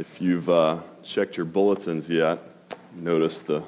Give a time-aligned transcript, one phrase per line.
[0.00, 2.38] If you've uh, checked your bulletins yet,
[2.94, 3.62] notice the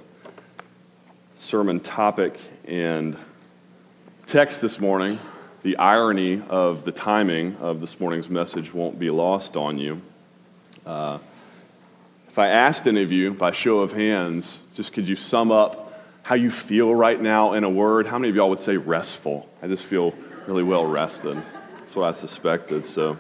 [1.37, 3.19] sermon topic and
[4.25, 5.19] text this morning.
[5.63, 10.01] The irony of the timing of this morning's message won't be lost on you.
[10.87, 11.19] Uh,
[12.29, 16.03] if I asked any of you by show of hands, just could you sum up
[16.23, 18.07] how you feel right now in a word?
[18.07, 19.51] How many of y'all would say restful?
[19.61, 20.15] I just feel
[20.47, 21.43] really well rested.
[21.77, 22.87] That's what I suspected.
[22.87, 23.19] So.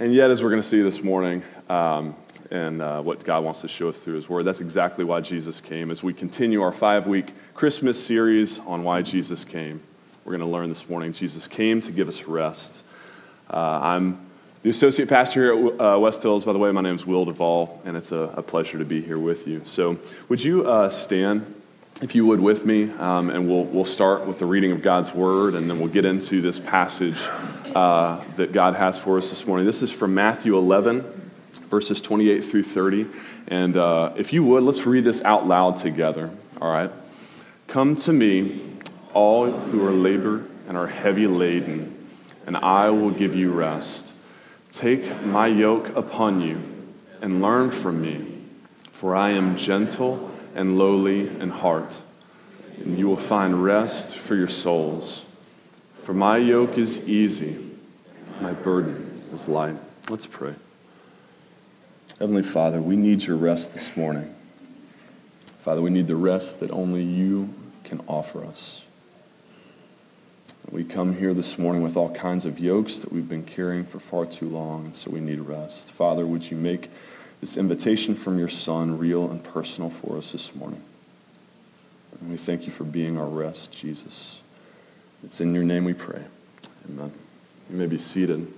[0.00, 2.14] And yet, as we're going to see this morning, um,
[2.50, 5.60] and uh, what God wants to show us through His Word, that's exactly why Jesus
[5.60, 5.90] came.
[5.90, 9.80] As we continue our five week Christmas series on why Jesus came,
[10.24, 12.82] we're going to learn this morning Jesus came to give us rest.
[13.50, 14.26] Uh, I'm
[14.62, 16.44] the associate pastor here at uh, West Hills.
[16.44, 19.00] By the way, my name is Will Duvall, and it's a, a pleasure to be
[19.00, 19.62] here with you.
[19.64, 21.54] So, would you uh, stand?
[22.00, 25.12] if you would, with me, um, and we'll, we'll start with the reading of God's
[25.12, 27.18] Word, and then we'll get into this passage
[27.74, 29.66] uh, that God has for us this morning.
[29.66, 31.17] This is from Matthew 11,
[31.68, 33.06] verses 28 through 30.
[33.48, 36.90] And uh, if you would, let's read this out loud together, all right?
[37.66, 38.62] Come to me,
[39.12, 42.06] all who are labor and are heavy laden,
[42.46, 44.12] and I will give you rest.
[44.72, 46.62] Take my yoke upon you
[47.20, 48.26] and learn from me,
[48.92, 51.96] for I am gentle and lowly in heart,
[52.78, 55.24] and you will find rest for your souls.
[56.02, 57.58] For my yoke is easy,
[58.40, 59.76] my burden is light.
[60.08, 60.54] Let's pray.
[62.18, 64.34] Heavenly Father, we need your rest this morning.
[65.60, 68.84] Father, we need the rest that only you can offer us.
[70.70, 74.00] We come here this morning with all kinds of yokes that we've been carrying for
[74.00, 75.92] far too long, and so we need rest.
[75.92, 76.90] Father, would you make
[77.40, 80.82] this invitation from your Son real and personal for us this morning.
[82.20, 84.42] And we thank you for being our rest, Jesus.
[85.24, 86.22] It's in your name we pray.
[86.88, 87.12] Amen.
[87.70, 88.52] You may be seated.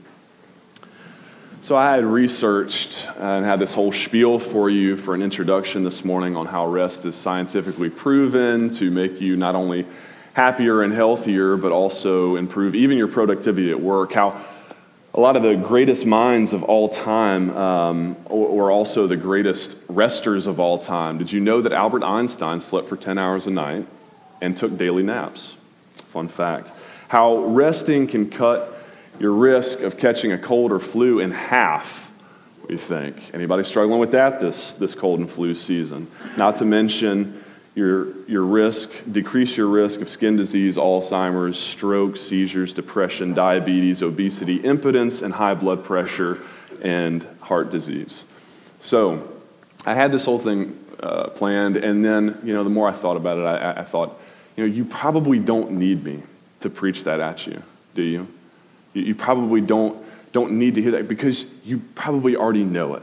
[1.62, 6.06] So, I had researched and had this whole spiel for you for an introduction this
[6.06, 9.84] morning on how rest is scientifically proven to make you not only
[10.32, 14.14] happier and healthier, but also improve even your productivity at work.
[14.14, 14.40] How
[15.12, 20.46] a lot of the greatest minds of all time um, were also the greatest resters
[20.46, 21.18] of all time.
[21.18, 23.86] Did you know that Albert Einstein slept for 10 hours a night
[24.40, 25.58] and took daily naps?
[25.92, 26.72] Fun fact.
[27.08, 28.79] How resting can cut
[29.20, 32.10] your risk of catching a cold or flu in half,
[32.66, 33.32] we think.
[33.34, 36.08] Anybody struggling with that this, this cold and flu season?
[36.36, 37.44] Not to mention
[37.74, 44.56] your, your risk, decrease your risk of skin disease, Alzheimer's, stroke, seizures, depression, diabetes, obesity,
[44.56, 46.40] impotence, and high blood pressure
[46.82, 48.24] and heart disease.
[48.80, 49.30] So
[49.84, 53.16] I had this whole thing uh, planned, and then, you know, the more I thought
[53.16, 54.18] about it, I, I thought,
[54.56, 56.22] you know, you probably don't need me
[56.60, 57.62] to preach that at you,
[57.94, 58.26] do you?
[58.92, 59.96] You, probably don't,
[60.32, 63.02] don't need to hear that because you probably already know it.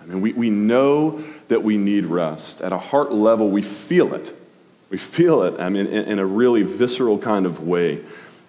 [0.00, 2.60] I mean, we, we know that we need rest.
[2.60, 4.34] At a heart level, we feel it.
[4.90, 8.00] We feel it, I mean, in, in a really visceral kind of way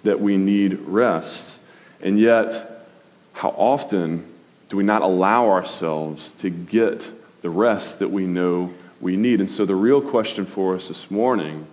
[0.04, 1.60] that we need rest.
[2.02, 2.88] And yet,
[3.34, 4.26] how often
[4.70, 7.12] do we not allow ourselves to get
[7.42, 9.42] the rest that we know we need?
[9.42, 11.68] And so, the real question for us this morning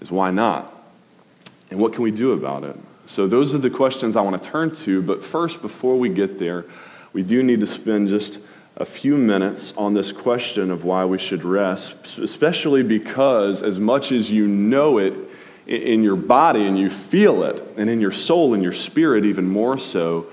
[0.00, 0.70] is why not?
[1.70, 2.76] And what can we do about it?
[3.12, 5.02] So, those are the questions I want to turn to.
[5.02, 6.64] But first, before we get there,
[7.12, 8.38] we do need to spend just
[8.78, 14.12] a few minutes on this question of why we should rest, especially because, as much
[14.12, 15.12] as you know it
[15.66, 19.46] in your body and you feel it, and in your soul and your spirit, even
[19.46, 20.24] more so,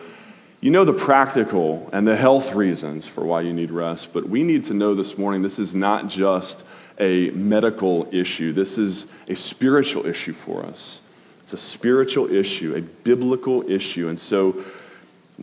[0.62, 4.14] you know the practical and the health reasons for why you need rest.
[4.14, 6.64] But we need to know this morning this is not just
[6.98, 11.02] a medical issue, this is a spiritual issue for us.
[11.50, 14.08] It's a spiritual issue, a biblical issue.
[14.08, 14.64] And so,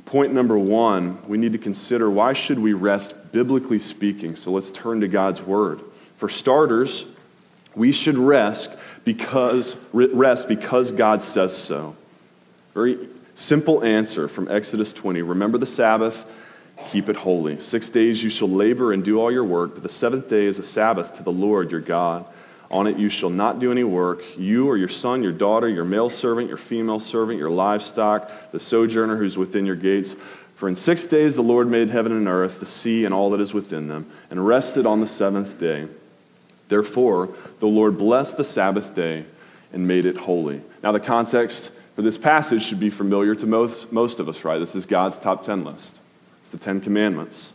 [0.05, 4.37] Point number one, we need to consider why should we rest biblically speaking?
[4.37, 5.81] So let's turn to God's word.
[6.17, 7.07] For starters,
[7.75, 8.75] we should rest
[9.05, 11.97] because rest because God says so.
[12.75, 15.23] Very simple answer from Exodus 20.
[15.23, 16.31] Remember the Sabbath,
[16.89, 17.59] keep it holy.
[17.59, 20.59] 6 days you shall labor and do all your work, but the seventh day is
[20.59, 22.29] a Sabbath to the Lord your God.
[22.71, 25.85] On it you shall not do any work, you or your son, your daughter, your
[25.85, 30.17] male servant, your female servant, your livestock, the sojourner who's within your gates.
[30.57, 33.41] For in six days the Lord made heaven and earth, the sea, and all that
[33.41, 35.87] is within them, and rested on the seventh day.
[36.69, 37.29] Therefore,
[37.61, 39.27] the Lord blessed the Sabbath day
[39.73, 40.63] and made it holy.
[40.83, 44.59] Now, the context for this passage should be familiar to most, most of us, right?
[44.59, 46.01] This is God's top 10 list,
[46.41, 47.53] it's the Ten Commandments.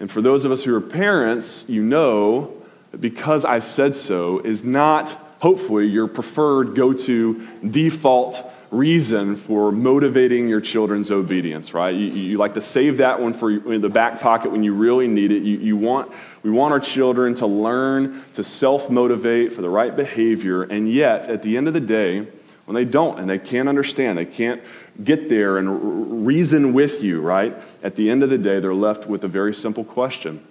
[0.00, 2.57] And for those of us who are parents, you know
[2.98, 10.48] because I said so is not, hopefully, your preferred go to default reason for motivating
[10.48, 11.94] your children's obedience, right?
[11.94, 15.32] You, you like to save that one for the back pocket when you really need
[15.32, 15.42] it.
[15.42, 16.12] You, you want,
[16.42, 21.28] we want our children to learn to self motivate for the right behavior, and yet,
[21.28, 22.26] at the end of the day,
[22.66, 24.60] when they don't and they can't understand, they can't
[25.02, 27.56] get there and reason with you, right?
[27.82, 30.44] At the end of the day, they're left with a very simple question.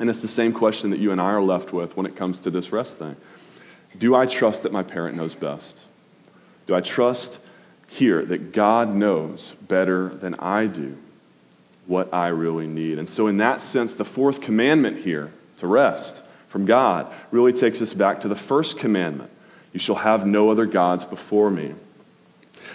[0.00, 2.40] And it's the same question that you and I are left with when it comes
[2.40, 3.16] to this rest thing.
[3.98, 5.82] Do I trust that my parent knows best?
[6.66, 7.38] Do I trust
[7.86, 10.96] here that God knows better than I do
[11.86, 12.98] what I really need?
[12.98, 17.82] And so, in that sense, the fourth commandment here, to rest from God, really takes
[17.82, 19.30] us back to the first commandment
[19.74, 21.74] You shall have no other gods before me.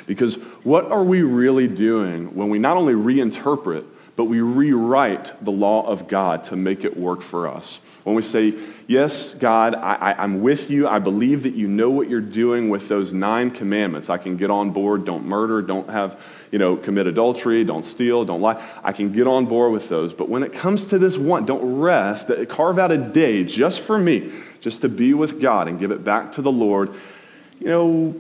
[0.06, 5.52] Because what are we really doing when we not only reinterpret, but we rewrite the
[5.52, 7.80] law of God to make it work for us?
[8.04, 8.54] When we say,
[8.88, 10.88] Yes, God, I, am with you.
[10.88, 14.12] I believe that you know what you're doing with those nine commandments.
[14.12, 15.06] I can get on board.
[15.06, 15.64] Don't murder.
[15.64, 16.22] Don't have,
[16.52, 17.64] you know, commit adultery.
[17.64, 18.24] Don't steal.
[18.24, 18.64] Don't lie.
[18.84, 20.14] I can get on board with those.
[20.14, 22.30] But when it comes to this one, don't rest.
[22.48, 26.04] Carve out a day just for me, just to be with God and give it
[26.04, 26.94] back to the Lord.
[27.60, 28.16] You know,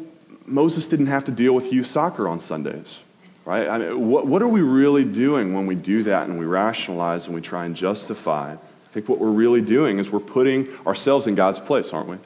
[0.47, 3.01] Moses didn't have to deal with youth soccer on Sundays,
[3.45, 3.67] right?
[3.67, 7.27] I mean, what, what are we really doing when we do that and we rationalize
[7.27, 8.53] and we try and justify?
[8.53, 12.17] I think what we're really doing is we're putting ourselves in God's place, aren't we?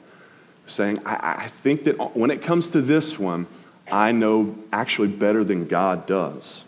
[0.70, 3.46] saying, I, I think that when it comes to this one,
[3.90, 6.64] I know actually better than God does.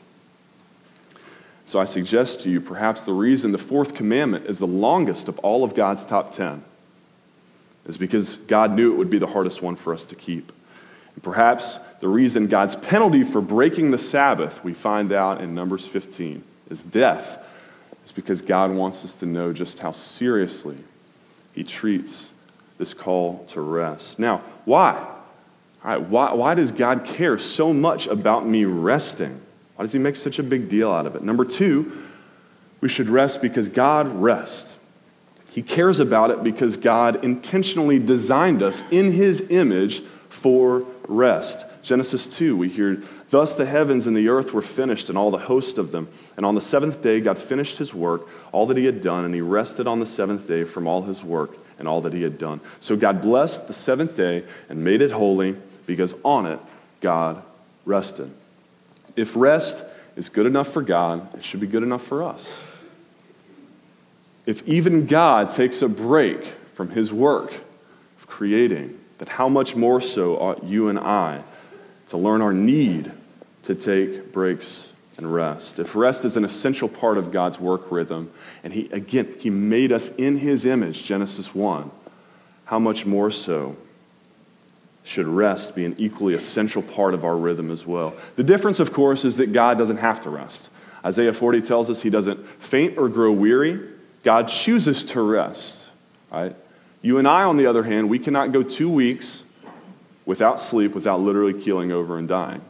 [1.65, 5.39] So I suggest to you perhaps the reason the fourth commandment is the longest of
[5.39, 6.63] all of God's top 10
[7.87, 10.53] is because God knew it would be the hardest one for us to keep.
[11.15, 15.87] And perhaps the reason God's penalty for breaking the Sabbath, we find out in Numbers
[15.87, 17.45] 15, is death,
[18.05, 20.79] is because God wants us to know just how seriously
[21.55, 22.31] He treats
[22.79, 24.19] this call to rest.
[24.19, 24.95] Now, why?
[25.85, 29.41] All right, why, why does God care so much about me resting?
[29.77, 31.23] Why does He make such a big deal out of it?
[31.23, 32.03] Number two,
[32.81, 34.77] we should rest because God rests.
[35.53, 40.87] He cares about it because God intentionally designed us in His image for
[41.17, 41.65] rest.
[41.83, 45.39] Genesis 2, we hear, Thus the heavens and the earth were finished, and all the
[45.39, 46.09] host of them.
[46.37, 49.35] And on the seventh day, God finished his work, all that he had done, and
[49.35, 52.39] he rested on the seventh day from all his work and all that he had
[52.39, 52.61] done.
[52.81, 55.57] So God blessed the seventh day and made it holy,
[55.87, 56.61] because on it
[57.01, 57.43] God
[57.85, 58.31] rested.
[59.17, 59.85] If rest
[60.17, 62.63] is good enough for God, it should be good enough for us.
[64.45, 66.45] If even God takes a break
[66.75, 67.53] from his work
[68.19, 71.45] of creating, that how much more so ought you and I
[72.09, 73.11] to learn our need
[73.63, 75.79] to take breaks and rest.
[75.79, 78.31] If rest is an essential part of God's work rhythm,
[78.65, 81.91] and He, again, He made us in His image, Genesis 1,
[82.65, 83.77] how much more so
[85.05, 88.15] should rest be an equally essential part of our rhythm as well?
[88.37, 90.71] The difference, of course, is that God doesn't have to rest.
[91.05, 93.81] Isaiah 40 tells us He doesn't faint or grow weary.
[94.25, 95.89] God chooses to rest,
[96.31, 96.57] right?
[97.03, 99.43] You and I, on the other hand, we cannot go two weeks
[100.25, 102.63] without sleep, without literally keeling over and dying.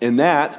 [0.00, 0.58] And that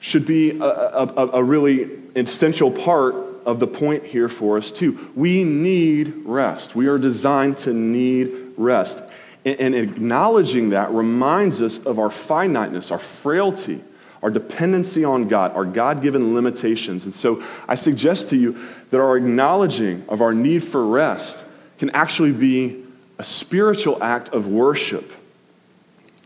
[0.00, 3.14] should be a, a, a, really essential part
[3.46, 5.10] of the point here for us, too.
[5.14, 6.74] We need rest.
[6.74, 9.02] We are designed to need rest.
[9.44, 13.82] And, and acknowledging that reminds us of our finiteness, our frailty,
[14.22, 17.04] our dependency on God, our God given limitations.
[17.04, 18.58] And so I suggest to you
[18.90, 21.44] that our acknowledging of our need for rest
[21.80, 22.84] can actually be
[23.18, 25.14] a spiritual act of worship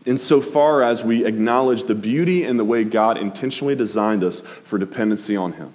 [0.05, 5.37] insofar as we acknowledge the beauty and the way God intentionally designed us for dependency
[5.37, 5.73] on Him.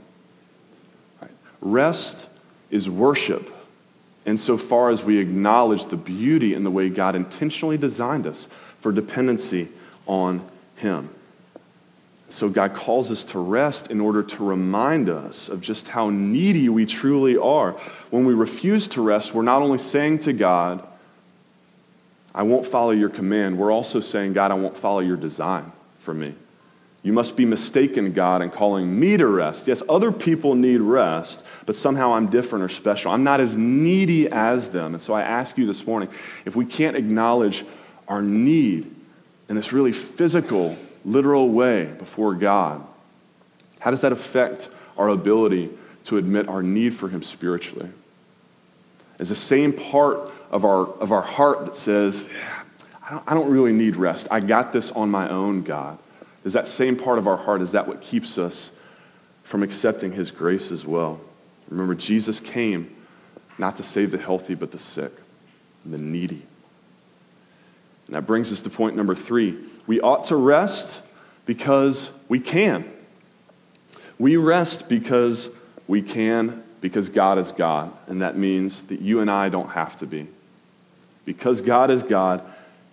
[1.62, 2.28] Rest
[2.70, 3.50] is worship
[4.26, 8.46] insofar as we acknowledge the beauty and the way God intentionally designed us
[8.80, 9.70] for dependency
[10.06, 10.46] on
[10.76, 11.08] Him.
[12.30, 16.68] So God calls us to rest in order to remind us of just how needy
[16.68, 17.72] we truly are
[18.10, 20.86] when we refuse to rest, we're not only saying to God,
[22.32, 26.14] I won't follow your command, we're also saying, God, I won't follow your design for
[26.14, 26.34] me.
[27.02, 29.66] You must be mistaken, God, in calling me to rest.
[29.66, 33.10] Yes, other people need rest, but somehow I'm different or special.
[33.10, 34.94] I'm not as needy as them.
[34.94, 36.10] And so I ask you this morning
[36.44, 37.64] if we can't acknowledge
[38.06, 38.94] our need
[39.48, 42.84] in this really physical, literal way before God,
[43.80, 45.70] how does that affect our ability
[46.04, 47.90] to admit our need for Him spiritually?
[49.20, 52.28] is the same part of our, of our heart that says,
[53.06, 54.26] I don't, I don't really need rest.
[54.30, 55.98] I got this on my own, God.
[56.42, 58.70] Is that same part of our heart, is that what keeps us
[59.44, 61.20] from accepting His grace as well?
[61.68, 62.96] Remember, Jesus came
[63.58, 65.12] not to save the healthy, but the sick
[65.84, 66.42] and the needy.
[68.06, 69.58] And that brings us to point number three.
[69.90, 71.00] We ought to rest
[71.46, 72.88] because we can.
[74.20, 75.48] We rest because
[75.88, 77.92] we can, because God is God.
[78.06, 80.28] And that means that you and I don't have to be.
[81.24, 82.40] Because God is God,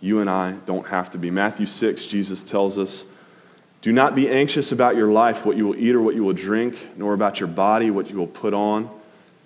[0.01, 1.29] you and I don't have to be.
[1.29, 3.03] Matthew 6, Jesus tells us,
[3.83, 6.33] Do not be anxious about your life, what you will eat or what you will
[6.33, 8.89] drink, nor about your body, what you will put on.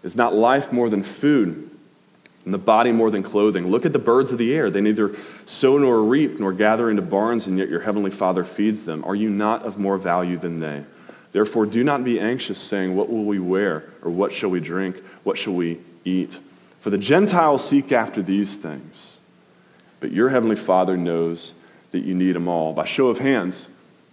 [0.03, 1.70] Is not life more than food,
[2.45, 3.67] and the body more than clothing?
[3.67, 4.69] Look at the birds of the air.
[4.69, 8.83] They neither sow nor reap nor gather into barns, and yet your heavenly Father feeds
[8.83, 9.03] them.
[9.05, 10.83] Are you not of more value than they?
[11.31, 13.86] Therefore, do not be anxious, saying, What will we wear?
[14.01, 15.01] Or what shall we drink?
[15.24, 16.39] What shall we eat?
[16.79, 19.19] For the Gentiles seek after these things,
[20.00, 21.53] but your heavenly Father knows
[21.91, 22.74] that you need them all.
[22.74, 23.67] By show of hands,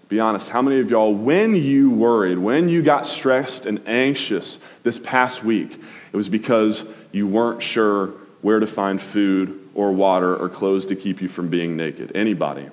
[0.08, 4.58] be honest, how many of y'all, when you worried, when you got stressed and anxious
[4.82, 5.78] this past week,
[6.12, 10.96] it was because you weren't sure where to find food or water or clothes to
[10.96, 12.12] keep you from being naked?
[12.14, 12.68] Anybody?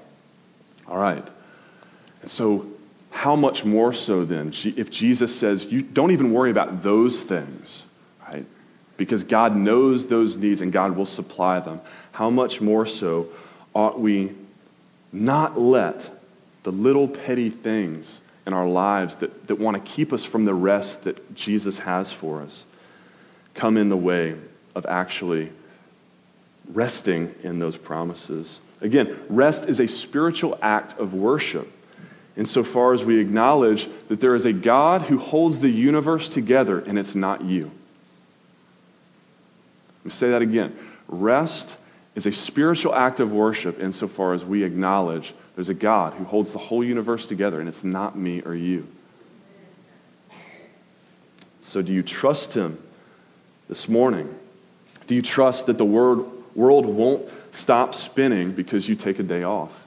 [0.87, 1.27] All right.
[2.21, 2.67] And so,
[3.11, 7.85] how much more so then if Jesus says, you don't even worry about those things,
[8.27, 8.45] right?
[8.97, 11.79] Because God knows those needs and God will supply them.
[12.11, 13.29] How much more so
[13.73, 14.33] ought we
[15.13, 16.09] not let
[16.65, 20.53] the little petty things in our lives that, that want to keep us from the
[20.53, 22.65] rest that Jesus has for us
[23.53, 24.35] come in the way
[24.73, 25.51] of actually
[26.73, 28.59] resting in those promises?
[28.81, 31.71] Again, rest is a spiritual act of worship
[32.35, 36.97] insofar as we acknowledge that there is a God who holds the universe together and
[36.97, 37.69] it's not you.
[39.99, 40.75] Let me say that again.
[41.07, 41.77] Rest
[42.15, 46.51] is a spiritual act of worship insofar as we acknowledge there's a God who holds
[46.51, 48.87] the whole universe together and it's not me or you.
[51.61, 52.77] So, do you trust Him
[53.67, 54.33] this morning?
[55.07, 59.43] Do you trust that the word, world won't stop spinning because you take a day
[59.43, 59.85] off?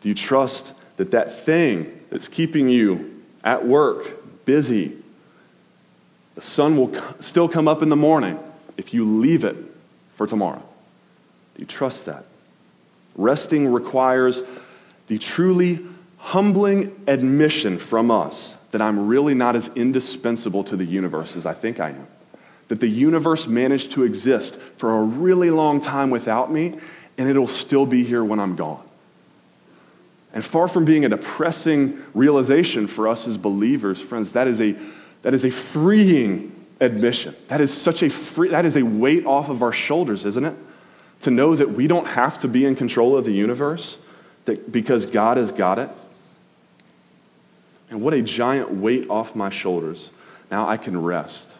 [0.00, 4.96] Do you trust that that thing that's keeping you at work, busy,
[6.34, 8.38] the sun will still come up in the morning
[8.76, 9.56] if you leave it
[10.14, 10.62] for tomorrow.
[11.60, 12.24] You trust that?
[13.16, 14.42] Resting requires
[15.08, 15.80] the truly
[16.16, 21.52] humbling admission from us that I'm really not as indispensable to the universe as I
[21.52, 22.06] think I am.
[22.68, 26.78] That the universe managed to exist for a really long time without me,
[27.18, 28.82] and it'll still be here when I'm gone.
[30.32, 34.76] And far from being a depressing realization for us as believers, friends, that is a,
[35.22, 37.34] that is a freeing admission.
[37.48, 40.54] That is such a free, that is a weight off of our shoulders, isn't it?
[41.20, 43.98] To know that we don't have to be in control of the universe
[44.46, 45.90] that, because God has got it.
[47.90, 50.10] And what a giant weight off my shoulders.
[50.50, 51.58] Now I can rest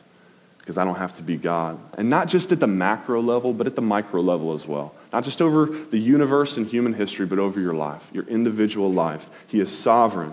[0.58, 1.78] because I don't have to be God.
[1.98, 4.94] And not just at the macro level, but at the micro level as well.
[5.12, 9.28] Not just over the universe and human history, but over your life, your individual life.
[9.48, 10.32] He is sovereign.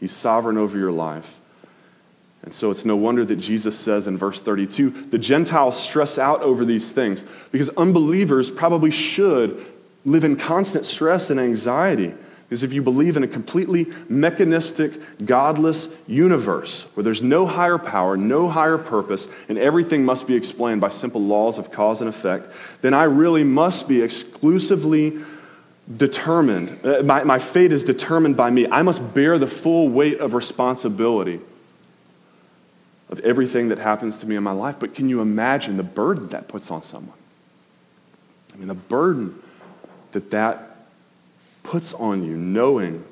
[0.00, 1.38] He's sovereign over your life.
[2.42, 6.40] And so it's no wonder that Jesus says in verse 32 the Gentiles stress out
[6.42, 9.66] over these things because unbelievers probably should
[10.04, 12.14] live in constant stress and anxiety
[12.48, 14.94] because if you believe in a completely mechanistic,
[15.26, 20.80] godless universe where there's no higher power, no higher purpose, and everything must be explained
[20.80, 25.18] by simple laws of cause and effect, then I really must be exclusively
[25.94, 26.78] determined.
[26.82, 28.66] Uh, my, my fate is determined by me.
[28.66, 31.40] I must bear the full weight of responsibility
[33.10, 34.76] of everything that happens to me in my life.
[34.78, 37.16] But can you imagine the burden that puts on someone?
[38.52, 39.42] I mean, the burden
[40.12, 40.76] that that
[41.62, 43.04] puts on you, knowing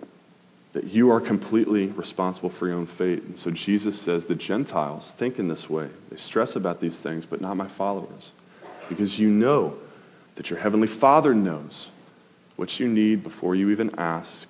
[0.72, 3.22] that you are completely responsible for your own fate.
[3.22, 5.88] And so Jesus says the Gentiles think in this way.
[6.10, 8.32] They stress about these things, but not my followers.
[8.88, 9.76] Because you know
[10.34, 11.88] that your heavenly Father knows
[12.56, 14.48] what you need before you even ask.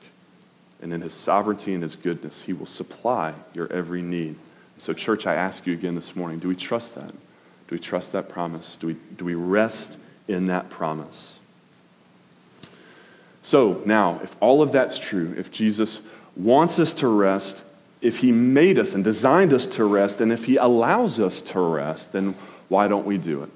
[0.83, 4.37] And in his sovereignty and his goodness, he will supply your every need.
[4.79, 7.11] So, church, I ask you again this morning do we trust that?
[7.11, 8.77] Do we trust that promise?
[8.77, 11.39] Do we, do we rest in that promise?
[13.43, 16.01] So now, if all of that's true, if Jesus
[16.37, 17.63] wants us to rest,
[18.01, 21.61] if he made us and designed us to rest, and if he allows us to
[21.61, 22.35] rest, then
[22.69, 23.51] why don't we do it?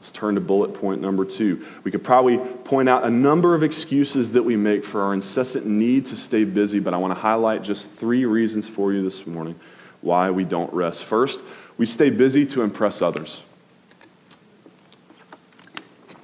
[0.00, 1.64] Let's turn to bullet point number two.
[1.82, 5.64] We could probably point out a number of excuses that we make for our incessant
[5.64, 9.26] need to stay busy, but I want to highlight just three reasons for you this
[9.26, 9.58] morning
[10.04, 11.04] why we don't rest.
[11.04, 11.42] First,
[11.78, 13.42] we stay busy to impress others.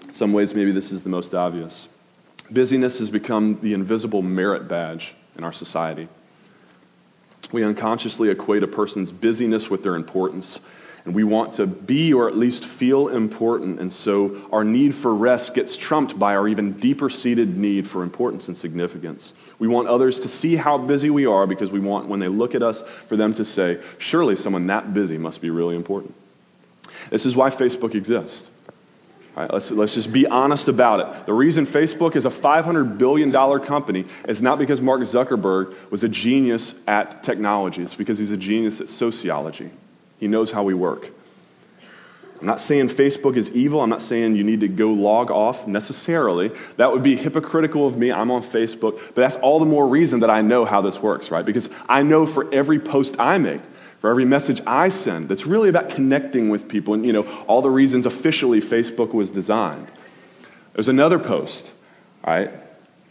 [0.04, 1.88] In some ways, maybe this is the most obvious.
[2.50, 6.08] Busyness has become the invisible merit badge in our society.
[7.52, 10.60] We unconsciously equate a person's busyness with their importance.
[11.04, 13.80] And we want to be or at least feel important.
[13.80, 18.02] And so our need for rest gets trumped by our even deeper seated need for
[18.02, 19.32] importance and significance.
[19.58, 22.54] We want others to see how busy we are because we want, when they look
[22.54, 26.14] at us, for them to say, surely someone that busy must be really important.
[27.08, 28.50] This is why Facebook exists.
[29.36, 31.26] All right, let's, let's just be honest about it.
[31.26, 36.08] The reason Facebook is a $500 billion company is not because Mark Zuckerberg was a
[36.08, 39.70] genius at technology, it's because he's a genius at sociology.
[40.20, 41.10] He knows how we work.
[42.40, 43.82] I'm not saying Facebook is evil.
[43.82, 46.50] I'm not saying you need to go log off necessarily.
[46.78, 48.10] That would be hypocritical of me.
[48.10, 48.98] I'm on Facebook.
[49.14, 51.44] But that's all the more reason that I know how this works, right?
[51.44, 53.60] Because I know for every post I make,
[53.98, 57.60] for every message I send, that's really about connecting with people and, you know, all
[57.60, 59.88] the reasons officially Facebook was designed.
[60.72, 61.72] There's another post,
[62.26, 62.50] right,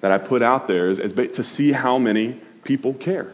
[0.02, 3.34] that I put out there is, is to see how many people care.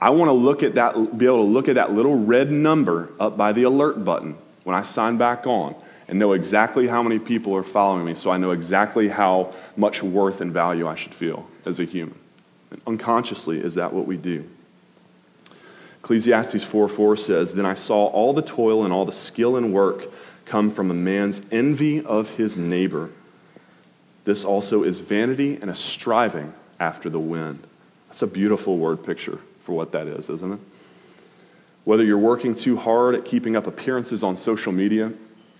[0.00, 3.10] I want to look at that, be able to look at that little red number
[3.18, 5.74] up by the alert button when I sign back on
[6.08, 10.02] and know exactly how many people are following me so I know exactly how much
[10.02, 12.18] worth and value I should feel as a human.
[12.70, 14.48] And unconsciously, is that what we do?
[16.00, 19.72] Ecclesiastes 4 4 says, Then I saw all the toil and all the skill and
[19.72, 20.06] work
[20.44, 23.10] come from a man's envy of his neighbor.
[24.24, 27.64] This also is vanity and a striving after the wind.
[28.06, 30.60] That's a beautiful word picture for what that is, isn't it?
[31.84, 35.12] Whether you're working too hard at keeping up appearances on social media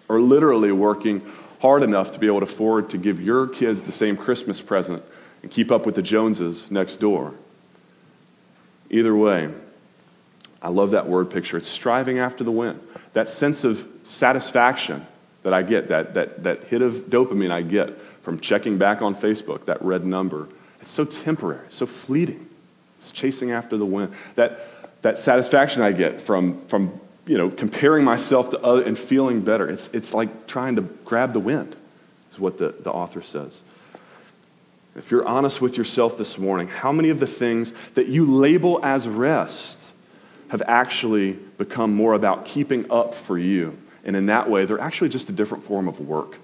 [0.08, 1.22] or literally working
[1.60, 5.02] hard enough to be able to afford to give your kids the same Christmas present
[5.42, 7.34] and keep up with the Joneses next door.
[8.90, 9.50] Either way,
[10.62, 11.56] I love that word picture.
[11.56, 12.80] It's striving after the wind.
[13.12, 15.04] That sense of satisfaction
[15.42, 19.16] that I get, that, that, that hit of dopamine I get from checking back on
[19.16, 20.48] Facebook, that red number,
[20.80, 22.45] it's so temporary, so fleeting.
[22.98, 24.12] It's chasing after the wind.
[24.34, 29.40] That, that satisfaction I get from, from you know, comparing myself to other and feeling
[29.40, 31.76] better, it's, it's like trying to grab the wind,
[32.32, 33.62] is what the, the author says.
[34.94, 38.80] If you're honest with yourself this morning, how many of the things that you label
[38.82, 39.92] as rest
[40.48, 43.76] have actually become more about keeping up for you?
[44.04, 46.38] And in that way, they're actually just a different form of work.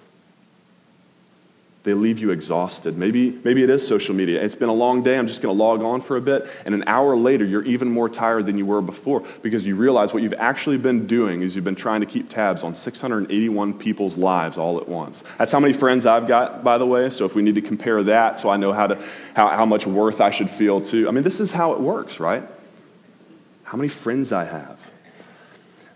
[1.85, 2.97] They leave you exhausted.
[2.97, 4.40] Maybe, maybe it is social media.
[4.40, 5.18] It's been a long day.
[5.18, 6.49] I'm just going to log on for a bit.
[6.64, 10.14] And an hour later, you're even more tired than you were before because you realize
[10.14, 14.16] what you've actually been doing is you've been trying to keep tabs on 681 people's
[14.16, 15.25] lives all at once.
[15.38, 17.11] That's how many friends I've got, by the way.
[17.11, 19.85] So if we need to compare that so I know how, to, how, how much
[19.85, 21.09] worth I should feel too.
[21.09, 22.45] I mean, this is how it works, right?
[23.64, 24.88] How many friends I have.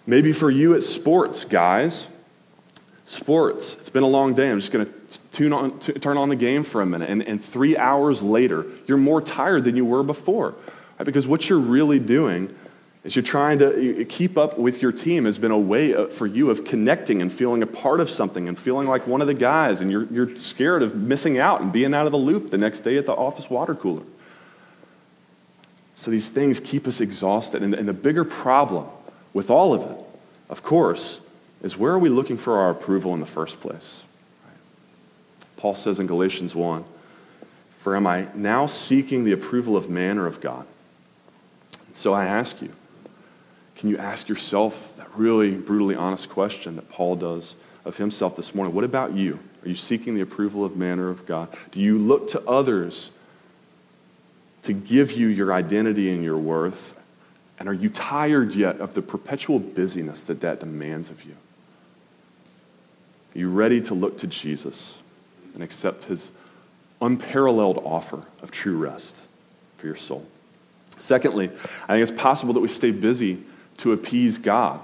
[0.05, 2.09] Maybe for you, it's sports, guys.
[3.07, 3.77] Sports.
[3.77, 4.51] It's been a long day.
[4.51, 4.91] I'm just going
[5.31, 7.09] to on, turn on the game for a minute.
[7.09, 10.57] And, and three hours later, you're more tired than you were before.
[10.99, 11.05] Right?
[11.05, 12.53] Because what you're really doing
[13.05, 16.27] is you're trying to keep up with your team has been a way uh, for
[16.27, 19.35] you of connecting and feeling a part of something and feeling like one of the
[19.35, 19.81] guys.
[19.81, 22.81] And you're, you're scared of missing out and being out of the loop the next
[22.81, 24.03] day at the office water cooler.
[25.95, 27.63] So these things keep us exhausted.
[27.63, 28.89] And, and the bigger problem
[29.33, 29.97] with all of it,
[30.51, 31.21] of course,
[31.67, 34.05] is where are we looking for our approval in the first place?
[35.57, 36.85] Paul says in Galatians 1
[37.79, 40.65] For am I now seeking the approval of man or of God?
[41.93, 42.71] So I ask you,
[43.75, 48.55] can you ask yourself that really brutally honest question that Paul does of himself this
[48.55, 48.73] morning?
[48.73, 49.41] What about you?
[49.65, 51.53] Are you seeking the approval of man or of God?
[51.73, 53.11] Do you look to others
[54.63, 56.97] to give you your identity and your worth?
[57.59, 61.37] And are you tired yet of the perpetual busyness that that demands of you?
[63.37, 64.95] Are you ready to look to Jesus
[65.53, 66.31] and accept his
[67.03, 69.21] unparalleled offer of true rest
[69.77, 70.27] for your soul?
[70.97, 71.51] Secondly,
[71.87, 73.43] I think it's possible that we stay busy
[73.77, 74.81] to appease God.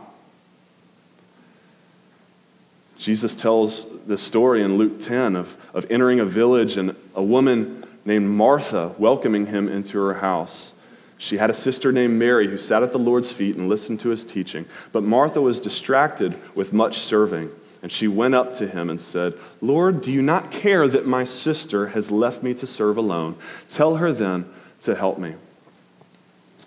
[2.99, 7.87] Jesus tells the story in Luke 10 of, of entering a village and a woman
[8.05, 10.75] named Martha welcoming him into her house.
[11.17, 14.11] She had a sister named Mary who sat at the Lord's feet and listened to
[14.11, 17.51] his teaching, but Martha was distracted with much serving.
[17.83, 21.25] And she went up to him and said, Lord, do you not care that my
[21.25, 23.37] sister has left me to serve alone?
[23.69, 24.49] Tell her then
[24.83, 25.35] to help me.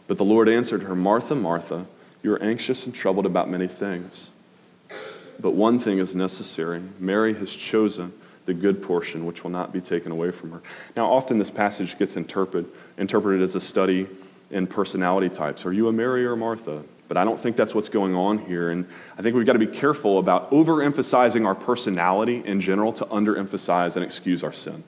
[0.07, 1.85] But the Lord answered her, Martha, Martha,
[2.21, 4.29] you are anxious and troubled about many things.
[5.39, 6.81] But one thing is necessary.
[6.99, 8.13] Mary has chosen
[8.45, 10.61] the good portion, which will not be taken away from her.
[10.95, 12.65] Now, often this passage gets interpret,
[12.97, 14.07] interpreted as a study
[14.51, 15.65] in personality types.
[15.65, 16.83] Are you a Mary or Martha?
[17.07, 18.71] But I don't think that's what's going on here.
[18.71, 18.87] And
[19.17, 23.95] I think we've got to be careful about overemphasizing our personality in general to underemphasize
[23.95, 24.83] and excuse our sin.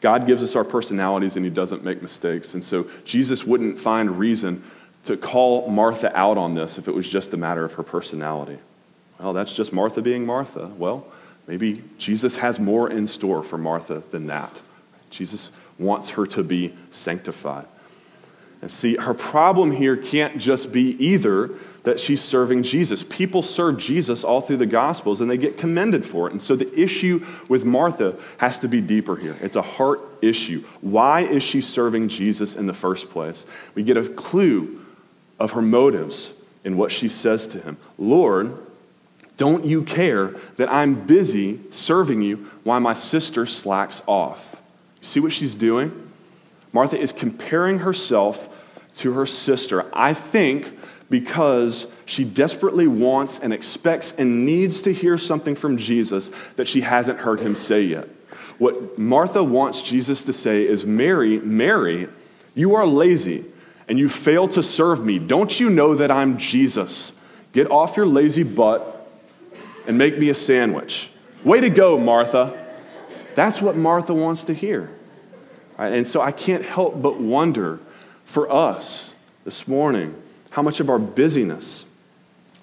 [0.00, 2.54] God gives us our personalities and he doesn't make mistakes.
[2.54, 4.62] And so Jesus wouldn't find reason
[5.04, 8.58] to call Martha out on this if it was just a matter of her personality.
[9.20, 10.66] Well, that's just Martha being Martha.
[10.76, 11.06] Well,
[11.46, 14.60] maybe Jesus has more in store for Martha than that.
[15.10, 17.66] Jesus wants her to be sanctified.
[18.62, 21.50] And see, her problem here can't just be either
[21.82, 23.04] that she's serving Jesus.
[23.04, 26.32] People serve Jesus all through the Gospels and they get commended for it.
[26.32, 29.36] And so the issue with Martha has to be deeper here.
[29.40, 30.64] It's a heart issue.
[30.80, 33.46] Why is she serving Jesus in the first place?
[33.74, 34.84] We get a clue
[35.38, 36.32] of her motives
[36.64, 38.58] in what she says to him Lord,
[39.36, 44.60] don't you care that I'm busy serving you while my sister slacks off?
[45.02, 46.05] See what she's doing?
[46.76, 48.50] Martha is comparing herself
[48.96, 49.88] to her sister.
[49.94, 56.30] I think because she desperately wants and expects and needs to hear something from Jesus
[56.56, 58.10] that she hasn't heard him say yet.
[58.58, 62.08] What Martha wants Jesus to say is Mary, Mary,
[62.54, 63.46] you are lazy
[63.88, 65.18] and you fail to serve me.
[65.18, 67.12] Don't you know that I'm Jesus?
[67.52, 69.10] Get off your lazy butt
[69.86, 71.08] and make me a sandwich.
[71.42, 72.52] Way to go, Martha.
[73.34, 74.90] That's what Martha wants to hear.
[75.78, 77.80] And so I can't help but wonder
[78.24, 81.84] for us this morning how much of our busyness,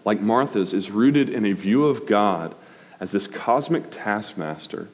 [0.03, 2.55] like Martha's, is rooted in a view of God
[2.99, 4.89] as this cosmic taskmaster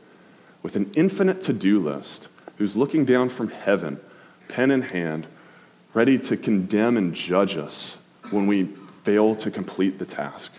[0.62, 2.28] with an infinite to do list
[2.58, 4.00] who's looking down from heaven,
[4.50, 5.26] pen in hand,
[5.94, 7.98] ready to condemn and judge us
[8.32, 8.66] when we
[9.04, 10.52] fail to complete the task.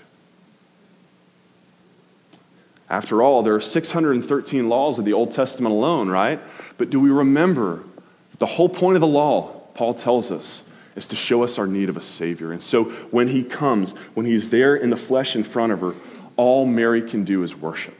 [2.88, 6.40] After all, there are 613 laws of the Old Testament alone, right?
[6.80, 7.84] But do we remember
[8.30, 10.62] that the whole point of the law, Paul tells us,
[10.96, 12.52] is to show us our need of a Savior.
[12.52, 15.94] And so when He comes, when He's there in the flesh in front of her,
[16.38, 17.98] all Mary can do is worship.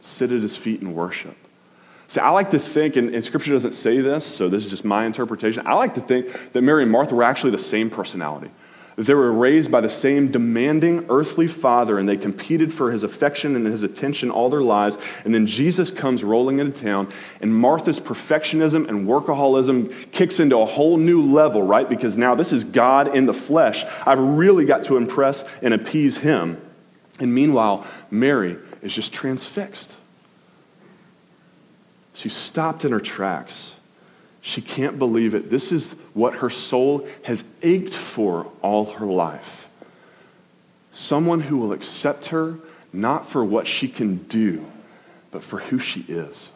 [0.00, 1.36] Sit at His feet and worship.
[2.08, 4.84] See, I like to think, and, and, Scripture doesn't say this, so this is just
[4.84, 5.64] my interpretation.
[5.64, 8.50] I like to think that Mary and Martha were actually the same personality.
[8.98, 13.54] They were raised by the same demanding earthly father, and they competed for his affection
[13.54, 14.98] and his attention all their lives.
[15.24, 20.66] And then Jesus comes rolling into town, and Martha's perfectionism and workaholism kicks into a
[20.66, 21.88] whole new level, right?
[21.88, 23.84] Because now this is God in the flesh.
[24.04, 26.60] I've really got to impress and appease him.
[27.20, 29.94] And meanwhile, Mary is just transfixed.
[32.14, 33.76] She stopped in her tracks.
[34.48, 35.50] She can't believe it.
[35.50, 39.68] This is what her soul has ached for all her life.
[40.90, 42.56] Someone who will accept her
[42.90, 44.64] not for what she can do,
[45.30, 46.50] but for who she is.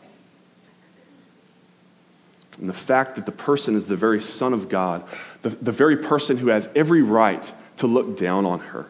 [2.58, 5.04] And the fact that the person is the very Son of God,
[5.42, 8.86] the, the very person who has every right to look down on her,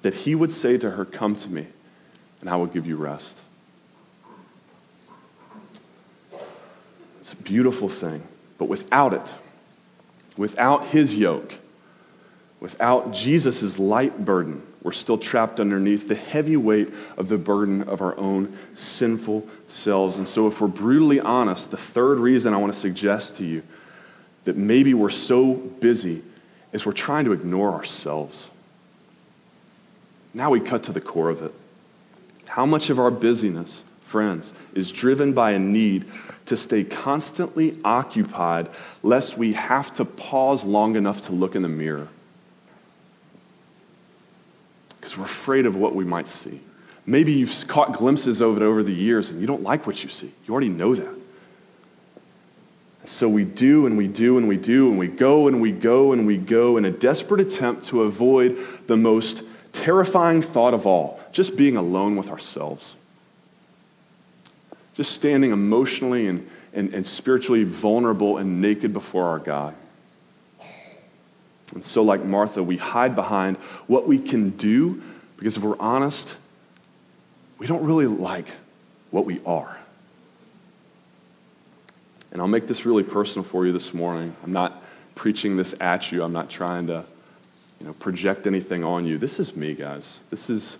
[0.00, 1.68] that he would say to her, Come to me,
[2.40, 3.40] and I will give you rest.
[7.20, 8.24] It's a beautiful thing.
[8.62, 9.34] But without it,
[10.36, 11.54] without his yoke,
[12.60, 18.00] without Jesus' light burden, we're still trapped underneath the heavy weight of the burden of
[18.00, 20.16] our own sinful selves.
[20.16, 23.64] And so, if we're brutally honest, the third reason I want to suggest to you
[24.44, 26.22] that maybe we're so busy
[26.72, 28.46] is we're trying to ignore ourselves.
[30.34, 31.52] Now we cut to the core of it.
[32.46, 36.04] How much of our busyness, friends, is driven by a need
[36.46, 38.68] to stay constantly occupied
[39.02, 42.08] lest we have to pause long enough to look in the mirror.
[44.96, 46.60] Because we're afraid of what we might see.
[47.06, 50.08] Maybe you've caught glimpses of it over the years and you don't like what you
[50.08, 50.30] see.
[50.46, 51.14] You already know that.
[53.04, 56.12] So we do and we do and we do and we go and we go
[56.12, 61.18] and we go in a desperate attempt to avoid the most terrifying thought of all
[61.32, 62.94] just being alone with ourselves
[64.94, 69.74] just standing emotionally and, and, and spiritually vulnerable and naked before our God.
[71.74, 75.02] And so, like Martha, we hide behind what we can do
[75.36, 76.36] because if we're honest,
[77.58, 78.46] we don't really like
[79.10, 79.78] what we are.
[82.30, 84.34] And I'll make this really personal for you this morning.
[84.42, 84.82] I'm not
[85.14, 87.04] preaching this at you, I'm not trying to
[87.80, 89.18] you know, project anything on you.
[89.18, 90.20] This is me, guys.
[90.30, 90.78] This is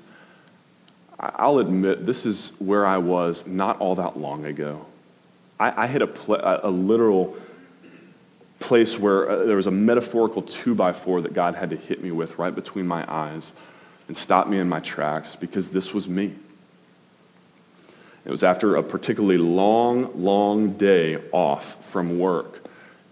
[1.22, 4.86] I'll admit, this is where I was not all that long ago.
[5.60, 7.36] I, I hit a, pl- a, literal
[8.58, 12.02] place where uh, there was a metaphorical two by four that God had to hit
[12.02, 13.52] me with right between my eyes
[14.08, 16.34] and stop me in my tracks because this was me.
[18.24, 22.61] It was after a particularly long, long day off from work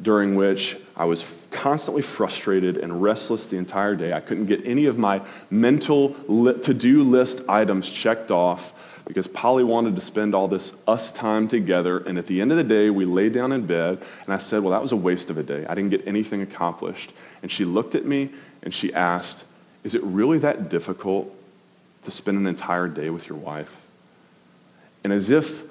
[0.03, 4.13] during which I was constantly frustrated and restless the entire day.
[4.13, 8.73] I couldn't get any of my mental to do list items checked off
[9.07, 11.99] because Polly wanted to spend all this us time together.
[11.99, 14.63] And at the end of the day, we lay down in bed, and I said,
[14.63, 15.67] Well, that was a waste of a day.
[15.69, 17.13] I didn't get anything accomplished.
[17.43, 18.31] And she looked at me
[18.63, 19.45] and she asked,
[19.83, 21.35] Is it really that difficult
[22.03, 23.85] to spend an entire day with your wife?
[25.03, 25.65] And as if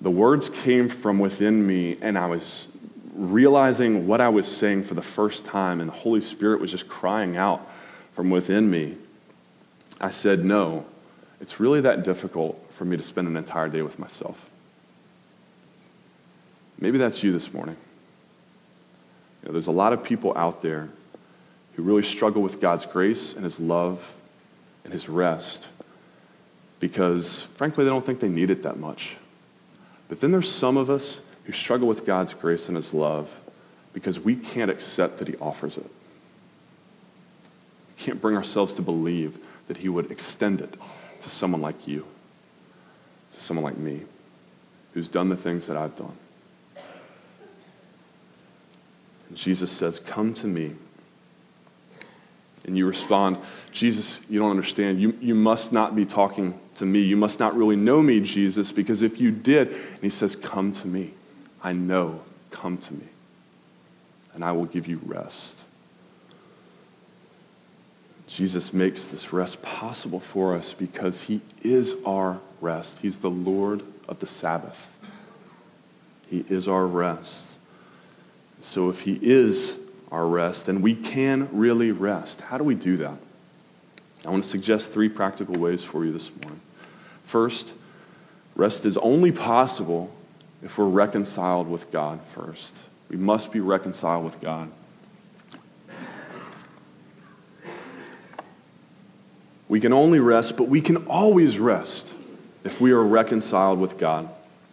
[0.00, 2.66] the words came from within me, and I was
[3.20, 6.88] realizing what I was saying for the first time, and the Holy Spirit was just
[6.88, 7.68] crying out
[8.12, 8.96] from within me,
[10.00, 10.86] I said, No,
[11.40, 14.48] it's really that difficult for me to spend an entire day with myself.
[16.78, 17.76] Maybe that's you this morning.
[19.42, 20.88] You know, there's a lot of people out there
[21.74, 24.14] who really struggle with God's grace and His love
[24.84, 25.68] and His rest
[26.78, 29.16] because, frankly, they don't think they need it that much.
[30.08, 33.40] But then there's some of us who struggle with God's grace and His love
[33.92, 35.90] because we can't accept that He offers it.
[37.88, 40.74] We can't bring ourselves to believe that He would extend it
[41.22, 42.06] to someone like you
[43.34, 44.02] to someone like me
[44.94, 46.16] who's done the things that I've done.
[49.28, 50.72] And Jesus says, Come to me.
[52.66, 53.38] And you respond,
[53.72, 55.00] Jesus, you don't understand.
[55.00, 57.00] You, you must not be talking to me.
[57.00, 60.72] You must not really know me, Jesus, because if you did, and he says, Come
[60.72, 61.14] to me.
[61.62, 62.20] I know,
[62.50, 63.06] come to me.
[64.34, 65.62] And I will give you rest.
[68.26, 73.00] Jesus makes this rest possible for us because he is our rest.
[73.00, 74.88] He's the Lord of the Sabbath.
[76.28, 77.56] He is our rest.
[78.60, 79.76] So if he is
[80.12, 82.40] our rest, then we can really rest.
[82.42, 83.18] How do we do that?
[84.24, 86.60] I want to suggest three practical ways for you this morning.
[87.24, 87.72] First,
[88.54, 90.12] rest is only possible
[90.62, 92.80] if we're reconciled with God first.
[93.08, 94.70] We must be reconciled with God.
[99.68, 102.12] We can only rest, but we can always rest
[102.64, 104.28] if we are reconciled with God.